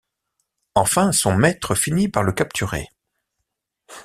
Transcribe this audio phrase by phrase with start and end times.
[0.73, 2.87] Enfin, son maître finit par le capturer.